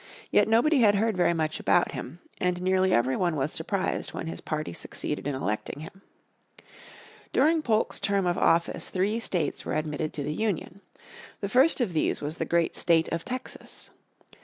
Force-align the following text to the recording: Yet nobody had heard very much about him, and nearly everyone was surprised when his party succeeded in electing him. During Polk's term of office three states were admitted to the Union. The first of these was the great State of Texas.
Yet 0.31 0.47
nobody 0.47 0.79
had 0.79 0.95
heard 0.95 1.15
very 1.15 1.35
much 1.35 1.59
about 1.59 1.91
him, 1.91 2.21
and 2.39 2.59
nearly 2.59 2.91
everyone 2.91 3.35
was 3.35 3.51
surprised 3.53 4.13
when 4.15 4.25
his 4.25 4.41
party 4.41 4.73
succeeded 4.73 5.27
in 5.27 5.35
electing 5.35 5.81
him. 5.81 6.01
During 7.33 7.61
Polk's 7.61 7.99
term 7.99 8.25
of 8.25 8.35
office 8.35 8.89
three 8.89 9.19
states 9.19 9.63
were 9.63 9.75
admitted 9.75 10.11
to 10.13 10.23
the 10.23 10.33
Union. 10.33 10.81
The 11.41 11.49
first 11.49 11.81
of 11.81 11.93
these 11.93 12.19
was 12.19 12.37
the 12.37 12.45
great 12.45 12.75
State 12.75 13.09
of 13.09 13.23
Texas. 13.23 13.91